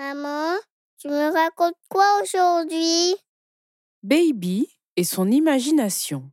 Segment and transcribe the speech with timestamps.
[0.00, 0.56] Maman,
[0.96, 3.14] tu me racontes quoi aujourd'hui?
[4.02, 6.32] Baby et son imagination.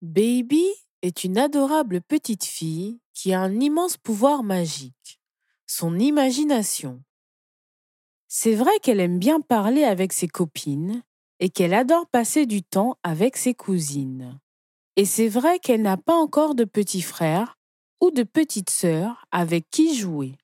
[0.00, 0.64] Baby
[1.02, 5.18] est une adorable petite fille qui a un immense pouvoir magique,
[5.66, 7.02] son imagination.
[8.28, 11.02] C'est vrai qu'elle aime bien parler avec ses copines
[11.40, 14.38] et qu'elle adore passer du temps avec ses cousines.
[14.94, 17.58] Et c'est vrai qu'elle n'a pas encore de petits frères
[18.00, 20.36] ou de petites sœurs avec qui jouer.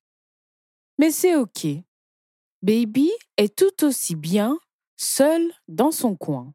[0.98, 1.66] Mais c'est OK.
[2.62, 4.58] Baby est tout aussi bien
[4.96, 6.52] seule dans son coin.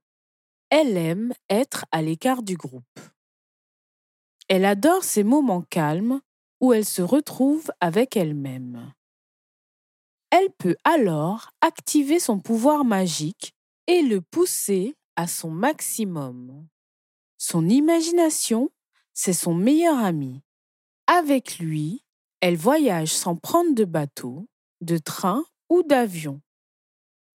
[0.70, 3.00] Elle aime être à l'écart du groupe.
[4.50, 6.20] Elle adore ces moments calmes
[6.60, 8.94] où elle se retrouve avec elle-même.
[10.30, 13.54] Elle peut alors activer son pouvoir magique
[13.88, 16.68] et le pousser à son maximum.
[17.38, 18.72] Son imagination,
[19.14, 20.42] c'est son meilleur ami.
[21.08, 22.03] Avec lui,
[22.44, 24.50] elle voyage sans prendre de bateau,
[24.82, 26.42] de train ou d'avion.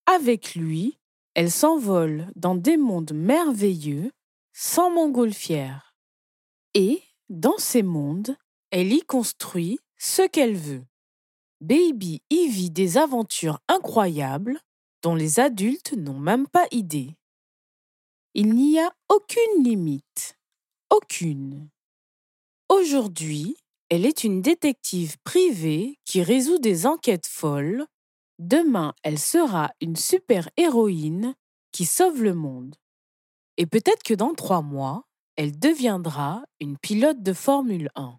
[0.04, 0.98] Avec lui,
[1.32, 4.12] elle s'envole dans des mondes merveilleux
[4.52, 5.95] sans montgolfière.
[6.74, 8.37] Et, dans ces mondes,
[8.70, 10.84] elle y construit ce qu'elle veut.
[11.62, 14.60] Baby y vit des aventures incroyables
[15.02, 17.16] dont les adultes n'ont même pas idée.
[18.34, 20.37] Il n'y a aucune limite.
[20.90, 21.70] Aucune.
[22.68, 23.56] Aujourd'hui,
[23.90, 27.86] elle est une détective privée qui résout des enquêtes folles.
[28.38, 31.34] Demain, elle sera une super-héroïne
[31.72, 32.76] qui sauve le monde.
[33.56, 35.04] Et peut-être que dans trois mois,
[35.36, 38.18] elle deviendra une pilote de Formule 1.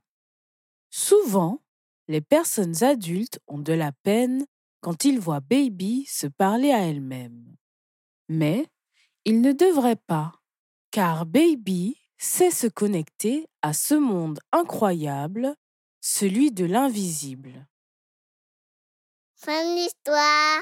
[0.90, 1.62] Souvent,
[2.08, 4.46] les personnes adultes ont de la peine
[4.82, 7.56] quand ils voient Baby se parler à elle-même.
[8.28, 8.66] Mais
[9.26, 10.32] ils ne devraient pas,
[10.92, 15.56] car Baby sait se connecter à ce monde incroyable,
[16.02, 17.66] celui de l'invisible.
[19.36, 20.62] Fin de l'histoire.